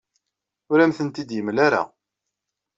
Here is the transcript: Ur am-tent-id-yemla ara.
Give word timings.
Ur 0.71 0.79
am-tent-id-yemla 0.79 1.61
ara. 1.67 1.81